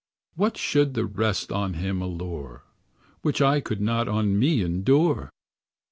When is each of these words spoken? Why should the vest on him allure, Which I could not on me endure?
Why 0.33 0.49
should 0.55 0.95
the 0.95 1.03
vest 1.03 1.51
on 1.51 1.75
him 1.75 2.01
allure, 2.01 2.63
Which 3.21 3.39
I 3.39 3.61
could 3.61 3.81
not 3.81 4.07
on 4.07 4.39
me 4.39 4.63
endure? 4.63 5.29